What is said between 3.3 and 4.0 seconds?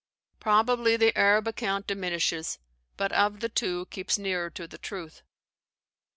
the two